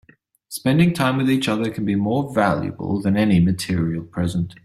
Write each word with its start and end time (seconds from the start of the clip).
Spending 0.49 0.95
time 0.95 1.15
with 1.17 1.29
each 1.29 1.47
other 1.47 1.69
can 1.69 1.85
be 1.85 1.93
more 1.93 2.33
valuable 2.33 2.99
than 2.99 3.15
any 3.15 3.39
material 3.39 4.03
present. 4.03 4.55